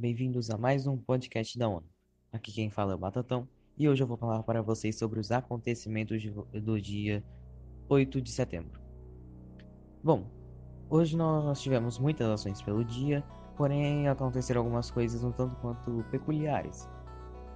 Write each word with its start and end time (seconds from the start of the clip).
bem-vindos 0.00 0.48
a 0.48 0.56
mais 0.56 0.86
um 0.86 0.96
podcast 0.96 1.58
da 1.58 1.68
ONU. 1.68 1.84
Aqui 2.32 2.50
quem 2.50 2.70
fala 2.70 2.92
é 2.92 2.94
o 2.94 2.98
Batatão 2.98 3.46
e 3.76 3.86
hoje 3.86 4.02
eu 4.02 4.06
vou 4.06 4.16
falar 4.16 4.42
para 4.44 4.62
vocês 4.62 4.96
sobre 4.96 5.20
os 5.20 5.30
acontecimentos 5.30 6.22
do 6.54 6.80
dia 6.80 7.22
8 7.86 8.22
de 8.22 8.30
setembro. 8.30 8.80
Bom, 10.02 10.24
hoje 10.88 11.18
nós 11.18 11.60
tivemos 11.60 11.98
muitas 11.98 12.26
ações 12.30 12.62
pelo 12.62 12.82
dia, 12.82 13.22
porém 13.58 14.08
aconteceram 14.08 14.62
algumas 14.62 14.90
coisas 14.90 15.22
um 15.22 15.32
tanto 15.32 15.54
quanto 15.56 16.02
peculiares, 16.10 16.88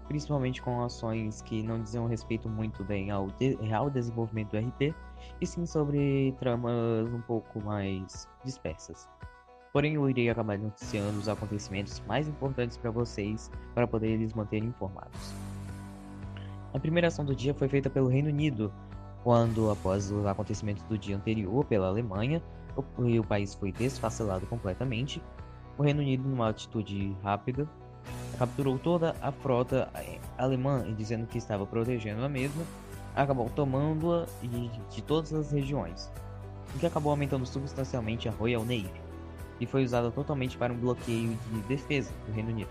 principalmente 0.06 0.60
com 0.60 0.82
ações 0.82 1.40
que 1.40 1.62
não 1.62 1.82
diziam 1.82 2.06
respeito 2.06 2.46
muito 2.46 2.84
bem 2.84 3.10
ao 3.10 3.28
real 3.62 3.88
desenvolvimento 3.88 4.50
do 4.50 4.58
RP, 4.58 4.94
e 5.40 5.46
sim 5.46 5.64
sobre 5.64 6.34
tramas 6.38 7.10
um 7.10 7.22
pouco 7.22 7.64
mais 7.64 8.28
dispersas. 8.44 9.08
Porém, 9.74 9.94
eu 9.94 10.08
irei 10.08 10.30
acabar 10.30 10.56
noticiando 10.56 11.18
os 11.18 11.28
acontecimentos 11.28 12.00
mais 12.06 12.28
importantes 12.28 12.76
para 12.76 12.92
vocês 12.92 13.50
para 13.74 13.88
poder 13.88 14.10
eles 14.10 14.32
manterem 14.32 14.68
informados. 14.68 15.34
A 16.72 16.78
primeira 16.78 17.08
ação 17.08 17.24
do 17.24 17.34
dia 17.34 17.52
foi 17.52 17.66
feita 17.66 17.90
pelo 17.90 18.06
Reino 18.06 18.28
Unido, 18.28 18.72
quando, 19.24 19.68
após 19.72 20.12
os 20.12 20.24
acontecimentos 20.26 20.84
do 20.84 20.96
dia 20.96 21.16
anterior 21.16 21.64
pela 21.64 21.88
Alemanha, 21.88 22.40
o, 22.76 23.02
o 23.18 23.26
país 23.26 23.52
foi 23.56 23.72
desfacelado 23.72 24.46
completamente. 24.46 25.20
O 25.76 25.82
Reino 25.82 26.02
Unido, 26.02 26.22
numa 26.28 26.50
atitude 26.50 27.12
rápida, 27.20 27.68
capturou 28.38 28.78
toda 28.78 29.16
a 29.20 29.32
frota 29.32 29.90
eh, 29.96 30.20
alemã, 30.38 30.84
dizendo 30.96 31.26
que 31.26 31.38
estava 31.38 31.66
protegendo 31.66 32.24
a 32.24 32.28
mesma, 32.28 32.62
acabou 33.16 33.50
tomando-a 33.50 34.26
de, 34.40 34.68
de 34.68 35.02
todas 35.02 35.32
as 35.32 35.50
regiões, 35.50 36.12
o 36.76 36.78
que 36.78 36.86
acabou 36.86 37.10
aumentando 37.10 37.44
substancialmente 37.44 38.28
a 38.28 38.32
Royal 38.32 38.62
Navy 38.62 39.04
e 39.60 39.66
foi 39.66 39.84
usada 39.84 40.10
totalmente 40.10 40.56
para 40.56 40.72
um 40.72 40.76
bloqueio 40.76 41.36
de 41.52 41.60
defesa 41.62 42.12
do 42.26 42.32
Reino 42.32 42.50
Unido. 42.50 42.70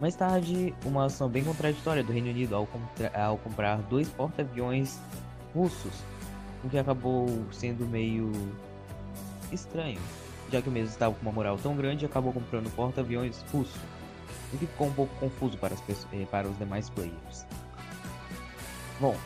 Mais 0.00 0.14
tarde, 0.14 0.72
uma 0.84 1.06
ação 1.06 1.28
bem 1.28 1.42
contraditória 1.42 2.04
do 2.04 2.12
Reino 2.12 2.28
Unido 2.28 2.54
ao, 2.54 2.68
ao 3.20 3.36
comprar 3.38 3.78
dois 3.82 4.08
porta-aviões 4.08 5.00
russos, 5.52 5.92
o 6.62 6.68
que 6.68 6.78
acabou 6.78 7.26
sendo 7.50 7.84
meio 7.84 8.30
estranho, 9.50 10.00
já 10.52 10.62
que 10.62 10.68
o 10.68 10.72
mesmo 10.72 10.90
estava 10.90 11.14
com 11.14 11.22
uma 11.22 11.32
moral 11.32 11.56
tão 11.56 11.74
grande 11.76 12.06
acabou 12.06 12.32
comprando 12.32 12.72
porta-aviões 12.76 13.44
russos, 13.52 13.80
o 14.52 14.58
que 14.58 14.66
ficou 14.66 14.86
um 14.86 14.92
pouco 14.92 15.14
confuso 15.16 15.58
para, 15.58 15.74
eh, 16.12 16.26
para 16.30 16.48
os 16.48 16.56
demais 16.58 16.88
players. 16.90 17.44
Bom, 19.00 19.16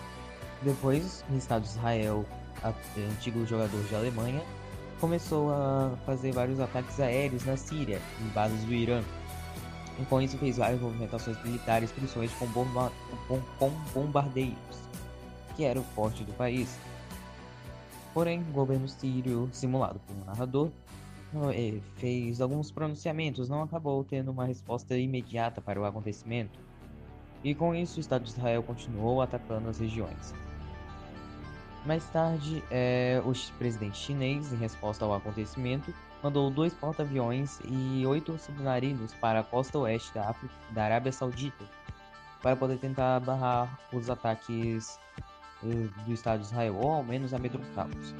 depois, 0.62 1.24
no 1.28 1.36
Estado 1.36 1.62
de 1.62 1.68
Israel, 1.68 2.24
antigo 3.10 3.44
jogador 3.46 3.82
de 3.84 3.94
Alemanha, 3.94 4.42
começou 5.02 5.50
a 5.50 5.96
fazer 6.06 6.30
vários 6.30 6.60
ataques 6.60 7.00
aéreos 7.00 7.44
na 7.44 7.56
Síria, 7.56 8.00
em 8.20 8.28
bases 8.28 8.64
do 8.64 8.72
Irã. 8.72 9.02
E 10.00 10.04
com 10.04 10.22
isso 10.22 10.38
fez 10.38 10.58
várias 10.58 10.80
movimentações 10.80 11.42
militares, 11.42 11.90
principalmente 11.90 12.32
com, 12.36 12.46
bomba 12.46 12.92
com, 13.26 13.40
com 13.58 13.70
bombardeiros, 13.92 14.78
que 15.56 15.64
era 15.64 15.80
o 15.80 15.82
forte 15.82 16.22
do 16.22 16.32
país. 16.34 16.78
Porém, 18.14 18.42
o 18.42 18.52
governo 18.52 18.88
sírio, 18.88 19.48
simulado 19.52 20.00
por 20.06 20.14
um 20.14 20.24
narrador, 20.24 20.70
eh, 21.52 21.80
fez 21.96 22.40
alguns 22.40 22.70
pronunciamentos, 22.70 23.48
não 23.48 23.60
acabou 23.60 24.04
tendo 24.04 24.30
uma 24.30 24.44
resposta 24.44 24.96
imediata 24.96 25.60
para 25.60 25.80
o 25.80 25.84
acontecimento. 25.84 26.60
E 27.42 27.56
com 27.56 27.74
isso, 27.74 27.96
o 27.96 28.00
Estado 28.00 28.22
de 28.22 28.30
Israel 28.30 28.62
continuou 28.62 29.20
atacando 29.20 29.68
as 29.68 29.80
regiões. 29.80 30.32
Mais 31.84 32.04
tarde, 32.10 32.62
é, 32.70 33.20
o 33.24 33.32
presidente 33.58 33.98
chinês, 33.98 34.52
em 34.52 34.56
resposta 34.56 35.04
ao 35.04 35.14
acontecimento, 35.14 35.92
mandou 36.22 36.48
dois 36.48 36.72
porta-aviões 36.72 37.58
e 37.64 38.06
oito 38.06 38.38
submarinos 38.38 39.12
para 39.14 39.40
a 39.40 39.42
costa 39.42 39.78
oeste 39.80 40.14
da, 40.14 40.30
África, 40.30 40.54
da 40.70 40.84
Arábia 40.84 41.10
Saudita, 41.10 41.64
para 42.40 42.54
poder 42.54 42.78
tentar 42.78 43.18
barrar 43.20 43.80
os 43.92 44.08
ataques 44.08 44.96
eh, 45.64 45.88
do 46.06 46.12
Estado 46.12 46.40
de 46.40 46.46
Israel, 46.46 46.76
ou 46.76 46.92
ao 46.92 47.02
menos 47.02 47.34
amedrontá-los. 47.34 48.14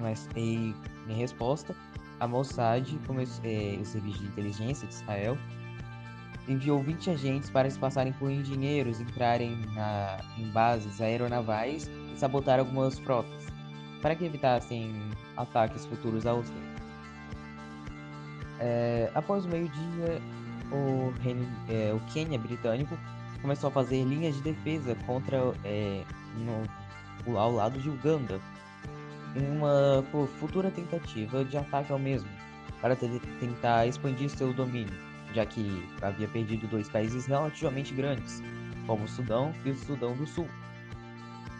Mas, 0.00 0.26
em 0.34 0.74
resposta, 1.08 1.76
a 2.18 2.26
Mossad, 2.26 2.88
eh, 3.44 3.78
o 3.78 3.84
serviço 3.84 4.20
de 4.20 4.26
inteligência 4.26 4.88
de 4.88 4.94
Israel, 4.94 5.36
enviou 6.48 6.80
20 6.80 7.10
agentes 7.10 7.50
para 7.50 7.68
se 7.68 7.78
passarem 7.78 8.12
por 8.12 8.30
engenheiros, 8.30 9.00
entrarem 9.00 9.56
na, 9.74 10.18
em 10.38 10.48
bases 10.50 11.00
aeronavais 11.00 11.90
e 12.14 12.18
sabotar 12.18 12.58
algumas 12.58 12.98
frotas, 12.98 13.46
para 14.00 14.14
que 14.14 14.24
evitassem 14.24 14.94
ataques 15.36 15.84
futuros 15.86 16.26
aos 16.26 16.48
reinos. 16.48 16.66
É, 18.60 19.10
após 19.14 19.44
o 19.44 19.48
meio-dia, 19.48 20.20
o, 20.72 21.12
é, 21.68 21.92
o 21.92 22.00
Quênia 22.12 22.38
britânico 22.38 22.96
começou 23.42 23.68
a 23.68 23.70
fazer 23.70 24.02
linhas 24.04 24.34
de 24.36 24.42
defesa 24.42 24.94
contra 25.06 25.38
é, 25.64 26.02
no, 26.36 27.38
ao 27.38 27.52
lado 27.52 27.78
de 27.78 27.88
Uganda, 27.88 28.40
em 29.34 29.58
uma 29.58 30.02
futura 30.40 30.70
tentativa 30.70 31.44
de 31.44 31.58
ataque 31.58 31.92
ao 31.92 31.98
mesmo, 31.98 32.30
para 32.80 32.96
tentar 32.96 33.86
expandir 33.86 34.30
seu 34.30 34.52
domínio 34.54 35.15
já 35.36 35.44
que 35.44 35.86
havia 36.00 36.26
perdido 36.26 36.66
dois 36.66 36.88
países 36.88 37.26
relativamente 37.26 37.92
grandes, 37.92 38.42
como 38.86 39.04
o 39.04 39.08
Sudão 39.08 39.52
e 39.66 39.70
o 39.70 39.76
Sudão 39.76 40.16
do 40.16 40.26
Sul. 40.26 40.48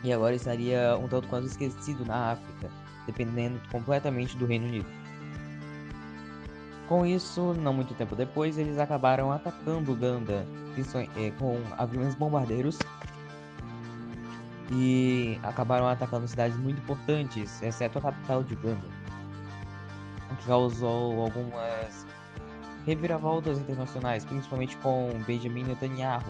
E 0.02 0.10
agora 0.12 0.34
estaria 0.34 0.96
um 0.96 1.06
tanto 1.06 1.28
quanto 1.28 1.46
esquecido 1.46 2.02
na 2.06 2.32
África, 2.32 2.70
dependendo 3.06 3.60
completamente 3.70 4.34
do 4.38 4.46
Reino 4.46 4.66
Unido. 4.66 4.86
Com 6.88 7.04
isso, 7.04 7.52
não 7.54 7.74
muito 7.74 7.92
tempo 7.94 8.16
depois, 8.16 8.56
eles 8.56 8.78
acabaram 8.78 9.30
atacando 9.30 9.92
Uganda 9.92 10.46
eh, 11.16 11.30
com 11.38 11.60
aviões 11.76 12.14
bombardeiros 12.14 12.78
e 14.70 15.38
acabaram 15.42 15.86
atacando 15.86 16.26
cidades 16.26 16.56
muito 16.56 16.78
importantes, 16.78 17.60
exceto 17.62 17.98
a 17.98 18.02
capital 18.02 18.42
de 18.42 18.54
Uganda, 18.54 18.86
o 20.30 20.36
que 20.36 20.46
causou 20.46 21.20
algumas 21.22 22.06
reviravoltas 22.86 23.58
internacionais, 23.58 24.24
principalmente 24.24 24.76
com 24.76 25.10
Benjamin 25.26 25.64
Netanyahu, 25.64 26.24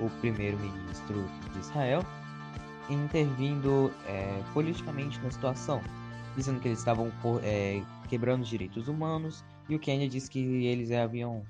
o 0.00 0.08
primeiro-ministro 0.20 1.22
de 1.52 1.58
Israel, 1.60 2.02
intervindo 2.88 3.92
é, 4.06 4.42
politicamente 4.54 5.20
na 5.20 5.30
situação, 5.30 5.82
dizendo 6.34 6.60
que 6.60 6.68
eles 6.68 6.78
estavam 6.78 7.12
é, 7.42 7.82
quebrando 8.08 8.42
os 8.42 8.48
direitos 8.48 8.88
humanos, 8.88 9.44
e 9.68 9.76
o 9.76 9.78
Quênia 9.78 10.08
disse 10.08 10.30
que 10.30 10.38
eles 10.64 10.90
haviam 10.90 11.44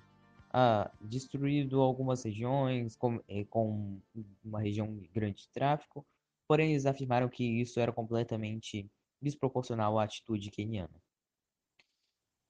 ah, 0.53 0.91
destruído 1.01 1.81
algumas 1.81 2.25
regiões 2.25 2.97
com, 2.97 3.21
é, 3.29 3.45
com 3.45 4.01
uma 4.45 4.61
região 4.61 5.01
grande 5.15 5.43
de 5.43 5.49
tráfico, 5.49 6.05
porém 6.47 6.73
eles 6.73 6.85
afirmaram 6.85 7.29
que 7.29 7.45
isso 7.45 7.81
era 7.81 7.93
completamente 7.93 8.91
desproporcional 9.21 9.99
à 9.99 10.05
atitude 10.05 10.51
queniana. 10.51 11.02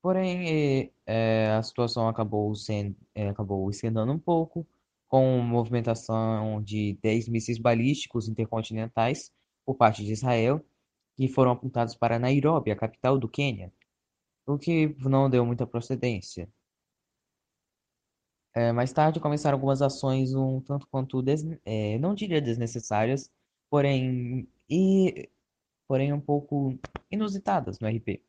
Porém, 0.03 0.93
é, 1.07 1.53
a 1.53 1.63
situação 1.63 2.09
acabou 2.09 2.53
sendo, 2.57 2.97
é, 3.15 3.29
acabou 3.29 3.71
esquentando 3.71 4.13
um 4.13 4.19
pouco, 4.19 4.67
com 5.09 5.39
movimentação 5.41 6.61
de 6.63 6.95
10 7.03 7.29
mísseis 7.29 7.59
balísticos 7.59 8.29
intercontinentais 8.29 9.33
por 9.65 9.77
parte 9.77 10.05
de 10.05 10.13
Israel, 10.13 10.65
que 11.17 11.29
foram 11.29 11.53
apontados 11.53 11.95
para 11.95 12.19
Nairobi, 12.19 12.73
a 12.73 12.77
capital 12.77 13.17
do 13.19 13.29
Quênia, 13.29 13.73
o 14.47 14.59
que 14.59 14.89
não 15.01 15.31
deu 15.31 15.47
muita 15.47 15.67
procedência. 15.67 16.49
É, 18.55 18.73
mais 18.73 18.93
tarde 18.93 19.21
começaram 19.21 19.57
algumas 19.57 19.83
ações 19.83 20.35
um 20.35 20.61
tanto 20.61 20.87
quanto, 20.89 21.23
des, 21.23 21.45
é, 21.65 21.99
não 21.99 22.15
diria 22.15 22.41
desnecessárias, 22.41 23.31
porém, 23.71 24.49
e, 24.69 25.31
porém 25.89 26.13
um 26.13 26.21
pouco 26.21 26.79
inusitadas 27.11 27.79
no 27.79 27.89
RP 27.89 28.21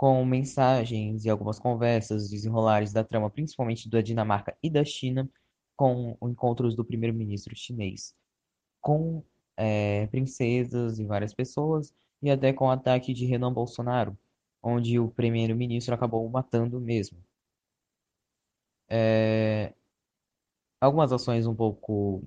com 0.00 0.24
mensagens 0.24 1.26
e 1.26 1.28
algumas 1.28 1.58
conversas, 1.58 2.30
desenrolares 2.30 2.90
da 2.90 3.04
trama, 3.04 3.28
principalmente 3.28 3.86
da 3.86 4.00
Dinamarca 4.00 4.56
e 4.62 4.70
da 4.70 4.82
China, 4.82 5.28
com 5.76 6.16
encontros 6.22 6.74
do 6.74 6.82
primeiro-ministro 6.82 7.54
chinês 7.54 8.14
com 8.80 9.22
é, 9.58 10.06
princesas 10.06 10.98
e 10.98 11.04
várias 11.04 11.34
pessoas, 11.34 11.92
e 12.22 12.30
até 12.30 12.50
com 12.50 12.64
o 12.64 12.70
ataque 12.70 13.12
de 13.12 13.26
Renan 13.26 13.52
Bolsonaro, 13.52 14.16
onde 14.62 14.98
o 14.98 15.10
primeiro-ministro 15.10 15.94
acabou 15.94 16.26
matando 16.30 16.80
mesmo. 16.80 17.22
É, 18.88 19.74
algumas 20.80 21.12
ações 21.12 21.46
um 21.46 21.54
pouco 21.54 22.26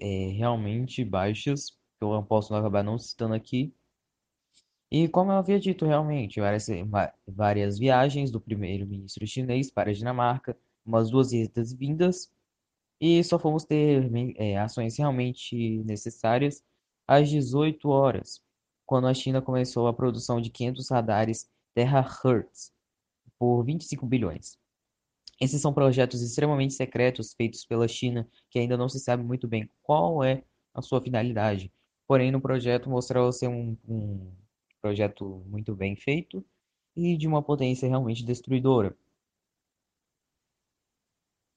é, 0.00 0.28
realmente 0.28 1.04
baixas, 1.04 1.66
que 1.98 2.02
eu 2.04 2.22
posso 2.22 2.54
acabar 2.54 2.82
não 2.82 2.98
citando 2.98 3.34
aqui, 3.34 3.74
e 4.90 5.08
como 5.08 5.30
eu 5.30 5.36
havia 5.36 5.60
dito 5.60 5.86
realmente, 5.86 6.40
várias, 6.40 6.66
várias 7.26 7.78
viagens 7.78 8.30
do 8.30 8.40
primeiro-ministro 8.40 9.26
chinês 9.26 9.70
para 9.70 9.90
a 9.90 9.94
Dinamarca, 9.94 10.56
umas 10.84 11.10
duas 11.10 11.32
idas 11.32 11.72
vindas, 11.72 12.32
e 13.00 13.22
só 13.24 13.38
fomos 13.38 13.64
ter 13.64 14.10
é, 14.36 14.58
ações 14.58 14.98
realmente 14.98 15.78
necessárias 15.84 16.62
às 17.06 17.28
18 17.30 17.88
horas, 17.88 18.42
quando 18.84 19.06
a 19.06 19.14
China 19.14 19.40
começou 19.40 19.86
a 19.86 19.94
produção 19.94 20.40
de 20.40 20.50
500 20.50 20.90
radares 20.90 21.48
Terahertz 21.74 22.72
por 23.38 23.62
25 23.62 24.04
bilhões. 24.06 24.58
Esses 25.40 25.62
são 25.62 25.72
projetos 25.72 26.20
extremamente 26.20 26.74
secretos 26.74 27.32
feitos 27.32 27.64
pela 27.64 27.88
China, 27.88 28.28
que 28.50 28.58
ainda 28.58 28.76
não 28.76 28.88
se 28.88 29.00
sabe 29.00 29.22
muito 29.22 29.48
bem 29.48 29.70
qual 29.82 30.22
é 30.22 30.44
a 30.74 30.82
sua 30.82 31.00
finalidade. 31.00 31.72
Porém, 32.06 32.30
no 32.30 32.40
projeto 32.40 32.90
mostrou 32.90 33.32
ser 33.32 33.48
um, 33.48 33.76
um 33.88 34.30
projeto 34.80 35.42
muito 35.46 35.74
bem 35.74 35.96
feito 35.96 36.44
e 36.96 37.16
de 37.16 37.26
uma 37.26 37.42
potência 37.42 37.88
realmente 37.88 38.24
destruidora. 38.24 38.96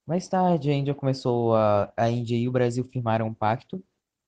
Mais 0.06 0.28
tarde, 0.28 0.70
a 0.70 0.74
Índia 0.74 0.94
começou 0.94 1.56
a, 1.56 1.92
a 1.96 2.10
Índia 2.10 2.36
e 2.36 2.48
o 2.48 2.52
Brasil 2.52 2.84
firmaram 2.84 3.28
um 3.28 3.34
pacto 3.34 3.82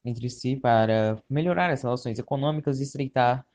entre 0.05 0.29
si 0.29 0.55
para 0.55 1.21
melhorar 1.29 1.69
as 1.71 1.81
relações 1.83 2.17
econômicas 2.19 2.79
e 2.79 2.83
estreitar 2.83 3.45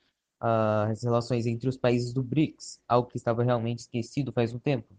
uh, 0.43 0.91
as 0.91 1.03
relações 1.03 1.47
entre 1.47 1.69
os 1.69 1.77
países 1.77 2.13
do 2.13 2.23
BRICS, 2.23 2.81
algo 2.89 3.09
que 3.09 3.17
estava 3.17 3.43
realmente 3.43 3.81
esquecido 3.81 4.33
faz 4.33 4.53
um 4.53 4.59
tempo, 4.59 4.95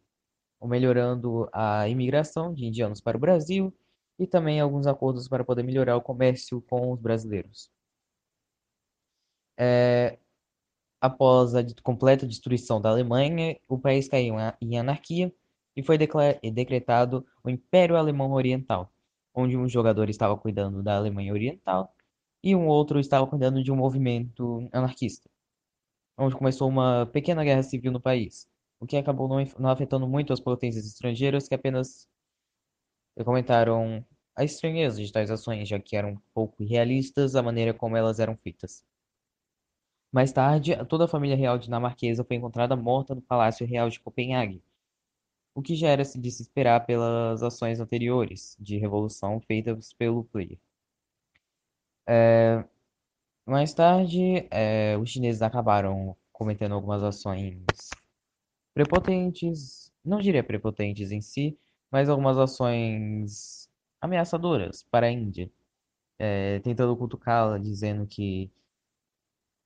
melhorando 0.64 1.50
a 1.54 1.88
imigração 1.90 2.54
de 2.54 2.66
indianos 2.66 3.02
para 3.02 3.18
o 3.18 3.20
Brasil 3.20 3.74
e 4.18 4.28
também 4.28 4.60
alguns 4.60 4.88
acordos 4.88 5.28
para 5.28 5.44
poder 5.44 5.64
melhorar 5.64 5.98
o 5.98 6.02
comércio 6.02 6.62
com 6.62 6.92
os 6.92 7.00
brasileiros. 7.00 7.70
É, 9.58 10.18
após 11.01 11.56
a 11.56 11.63
completa 11.83 12.27
destruição 12.27 12.80
da 12.81 12.89
Alemanha, 12.89 13.57
o 13.68 13.80
país 13.80 14.07
caiu 14.07 14.36
em 14.62 14.77
anarquia 14.80 15.33
e 15.75 15.83
foi 15.83 15.98
decretado 15.98 17.25
o 17.44 17.50
Império 17.50 17.98
Alemão 17.98 18.31
Oriental, 18.33 18.94
onde 19.33 19.57
um 19.57 19.68
jogador 19.68 20.09
estava 20.09 20.38
cuidando 20.38 20.83
da 20.83 20.98
Alemanha 20.98 21.33
Oriental 21.33 21.94
e 22.44 22.56
um 22.56 22.68
outro 22.68 23.00
estava 23.00 23.27
cuidando 23.27 23.63
de 23.63 23.71
um 23.71 23.75
movimento 23.75 24.69
anarquista, 24.71 25.30
onde 26.18 26.36
começou 26.36 26.69
uma 26.69 27.06
pequena 27.07 27.44
guerra 27.44 27.63
civil 27.63 27.92
no 27.92 28.01
país, 28.01 28.48
o 28.80 28.88
que 28.88 28.98
acabou 28.98 29.27
não, 29.27 29.69
afetando 29.69 30.07
muito 30.07 30.33
as 30.33 30.39
potências 30.39 30.86
estrangeiras 30.86 31.48
que 31.48 31.56
apenas 31.56 32.07
comentaram 33.24 34.06
a 34.36 34.44
estranheza 34.44 35.01
de 35.01 35.12
tais 35.12 35.31
ações, 35.31 35.68
já 35.68 35.80
que 35.80 35.95
eram 35.95 36.21
pouco 36.33 36.62
irrealistas 36.63 37.36
a 37.36 37.42
maneira 37.44 37.74
como 37.74 37.95
elas 37.95 38.19
eram 38.19 38.36
feitas. 38.38 38.83
Mais 40.12 40.31
tarde, 40.34 40.75
toda 40.86 41.06
a 41.06 41.08
família 41.08 41.38
real 41.38 41.58
dinamarquesa 41.58 42.24
foi 42.24 42.36
encontrada 42.36 42.75
morta 42.75 43.16
no 43.16 43.22
Palácio 43.22 43.66
Real 43.66 43.90
de 43.90 44.00
Copenhague, 44.00 44.62
o 45.56 45.62
que 45.62 45.75
já 45.75 45.88
era 45.90 46.04
de 46.04 46.31
se 46.31 46.42
esperar 46.42 46.86
pelas 46.86 47.42
ações 47.42 47.80
anteriores 47.80 48.58
de 48.60 48.78
revolução 48.78 49.40
feitas 49.40 49.94
pelo 49.94 50.25
player. 50.25 50.60
É, 52.06 52.66
mais 53.46 53.74
tarde, 53.74 54.48
é, 54.52 54.98
os 54.98 55.10
chineses 55.10 55.42
acabaram 55.42 56.16
cometendo 56.31 56.74
algumas 56.74 57.04
ações 57.04 57.63
prepotentes, 58.74 59.92
não 60.04 60.19
diria 60.19 60.44
prepotentes 60.44 61.12
em 61.12 61.22
si, 61.22 61.58
mas 61.90 62.10
algumas 62.10 62.38
ações 62.38 63.69
ameaçadoras 64.02 64.84
para 64.90 65.08
a 65.08 65.12
Índia, 65.12 65.50
é, 66.19 66.60
tentando 66.60 66.98
cutucá-la, 66.98 67.58
dizendo 67.58 68.06
que 68.08 68.52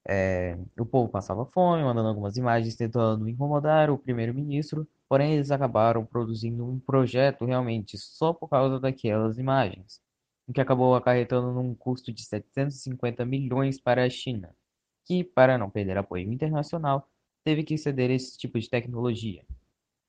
é, 0.07 0.57
o 0.79 0.85
povo 0.85 1.09
passava 1.09 1.45
fome, 1.47 1.83
mandando 1.83 2.09
algumas 2.09 2.37
imagens 2.37 2.75
tentando 2.75 3.27
incomodar 3.27 3.89
o 3.89 3.97
primeiro-ministro, 3.97 4.87
porém 5.09 5.33
eles 5.33 5.51
acabaram 5.51 6.05
produzindo 6.05 6.65
um 6.65 6.79
projeto 6.79 7.45
realmente 7.45 7.97
só 7.97 8.33
por 8.33 8.47
causa 8.49 8.79
daquelas 8.79 9.37
imagens, 9.39 10.01
o 10.47 10.53
que 10.53 10.61
acabou 10.61 10.95
acarretando 10.95 11.51
num 11.51 11.73
custo 11.73 12.13
de 12.13 12.23
750 12.23 13.25
milhões 13.25 13.79
para 13.79 14.03
a 14.05 14.09
China, 14.09 14.55
que, 15.05 15.23
para 15.23 15.57
não 15.57 15.69
perder 15.69 15.97
apoio 15.97 16.31
internacional, 16.31 17.09
teve 17.43 17.63
que 17.63 17.77
ceder 17.77 18.11
esse 18.11 18.37
tipo 18.37 18.59
de 18.59 18.69
tecnologia, 18.69 19.43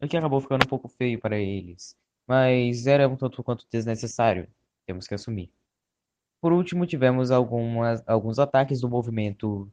o 0.03 0.09
que 0.09 0.17
acabou 0.17 0.41
ficando 0.41 0.65
um 0.65 0.69
pouco 0.69 0.89
feio 0.89 1.19
para 1.21 1.39
eles, 1.39 1.97
mas 2.27 2.87
era 2.87 3.09
um 3.09 3.17
tanto 3.17 3.43
quanto 3.43 3.67
desnecessário, 3.71 4.49
temos 4.87 5.07
que 5.07 5.15
assumir. 5.15 5.51
Por 6.41 6.53
último, 6.53 6.87
tivemos 6.87 7.31
algumas, 7.31 8.03
alguns 8.06 8.38
ataques 8.38 8.81
do 8.81 8.88
movimento, 8.88 9.71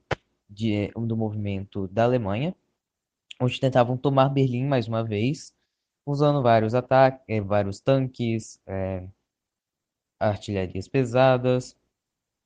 de, 0.50 0.90
do 0.96 1.18
movimento 1.18 1.88
da 1.90 2.04
Alemanha, 2.06 2.56
onde 3.42 3.60
tentavam 3.60 3.98
tomar 3.98 4.30
Berlim 4.30 4.66
mais 4.68 4.88
uma 4.88 5.04
vez, 5.04 5.54
usando 6.06 6.42
vários 6.44 6.76
ataques, 6.76 7.24
eh, 7.28 7.42
vários 7.42 7.80
tanques, 7.82 8.60
é, 8.68 9.08
artilharias 10.20 10.88
pesadas, 10.88 11.78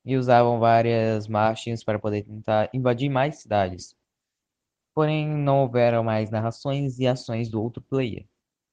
e 0.05 0.17
usavam 0.17 0.59
várias 0.59 1.27
marchas 1.27 1.83
para 1.83 1.99
poder 1.99 2.23
tentar 2.23 2.69
invadir 2.73 3.09
mais 3.09 3.37
cidades. 3.37 3.95
Porém, 4.93 5.27
não 5.29 5.61
houveram 5.61 6.03
mais 6.03 6.29
narrações 6.29 6.99
e 6.99 7.07
ações 7.07 7.49
do 7.49 7.61
outro 7.61 7.81
player, 7.81 8.25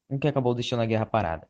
o 0.08 0.18
que 0.18 0.28
acabou 0.28 0.54
deixando 0.54 0.82
a 0.82 0.86
guerra 0.86 1.06
parada. 1.06 1.48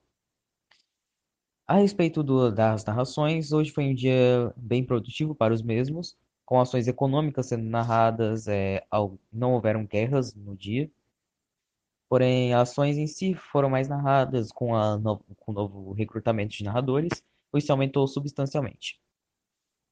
A 1.66 1.76
respeito 1.76 2.22
do, 2.22 2.50
das 2.52 2.84
narrações, 2.84 3.50
hoje 3.52 3.70
foi 3.70 3.84
um 3.84 3.94
dia 3.94 4.52
bem 4.56 4.84
produtivo 4.84 5.34
para 5.34 5.55
os 5.55 5.62
mesmos, 5.62 6.16
com 6.44 6.61
ações 6.61 6.87
econômicas 6.87 7.46
sendo 7.46 7.64
narradas, 7.64 8.46
é, 8.46 8.84
ao, 8.90 9.19
não 9.32 9.55
houveram 9.55 9.87
guerras 9.87 10.34
no 10.34 10.55
dia, 10.55 10.90
porém 12.08 12.52
ações 12.52 12.99
em 12.99 13.06
si 13.06 13.34
foram 13.34 13.70
mais 13.70 13.88
narradas 13.88 14.52
com, 14.52 14.75
a 14.75 14.99
no, 14.99 15.19
com 15.37 15.52
o 15.52 15.55
novo 15.55 15.93
recrutamento 15.93 16.55
de 16.55 16.64
narradores, 16.64 17.22
o 17.50 17.56
isso 17.56 17.72
aumentou 17.72 18.06
substancialmente. 18.06 19.00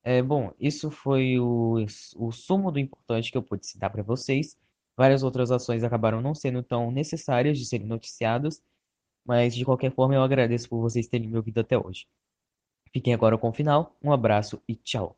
É, 0.05 0.21
bom, 0.23 0.53
isso 0.61 0.91
foi 0.91 1.39
o, 1.39 1.87
o 2.17 2.33
sumo 2.33 2.71
do 2.71 2.79
importante 2.81 3.31
que 3.31 3.39
eu 3.39 3.43
pude 3.43 3.67
citar 3.67 3.91
para 3.91 4.03
vocês. 4.03 4.59
Várias 4.97 5.23
outras 5.23 5.51
ações 5.51 5.85
acabaram 5.85 6.21
não 6.21 6.35
sendo 6.35 6.63
tão 6.63 6.91
necessárias 6.91 7.59
de 7.59 7.65
serem 7.65 7.87
noticiadas, 7.87 8.63
mas 9.25 9.55
de 9.55 9.65
qualquer 9.65 9.93
forma 9.93 10.15
eu 10.15 10.23
agradeço 10.23 10.69
por 10.69 10.81
vocês 10.81 11.07
terem 11.07 11.29
me 11.29 11.37
ouvido 11.37 11.61
até 11.61 11.79
hoje. 11.79 12.07
Fiquem 12.93 13.15
agora 13.15 13.39
com 13.39 13.49
o 13.49 13.53
final, 13.53 13.97
um 14.03 14.13
abraço 14.13 14.61
e 14.69 14.75
tchau! 14.75 15.17